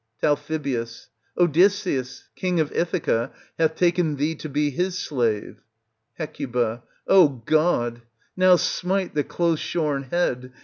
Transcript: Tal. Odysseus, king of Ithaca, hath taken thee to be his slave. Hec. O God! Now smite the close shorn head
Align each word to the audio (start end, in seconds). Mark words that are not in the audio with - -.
Tal. 0.19 0.39
Odysseus, 1.37 2.27
king 2.35 2.59
of 2.59 2.71
Ithaca, 2.71 3.31
hath 3.59 3.75
taken 3.75 4.15
thee 4.15 4.33
to 4.33 4.49
be 4.49 4.71
his 4.71 4.97
slave. 4.97 5.61
Hec. 6.15 6.37
O 7.07 7.29
God! 7.45 8.01
Now 8.35 8.55
smite 8.55 9.13
the 9.13 9.23
close 9.23 9.59
shorn 9.59 10.01
head 10.05 10.53